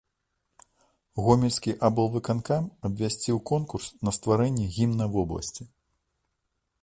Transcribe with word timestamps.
Гомельскі 1.25 1.75
аблвыканкам 1.89 2.63
абвясціў 2.89 3.37
конкурс 3.51 3.87
на 4.09 4.15
стварэнне 4.19 4.65
гімна 4.77 5.05
вобласці. 5.17 5.63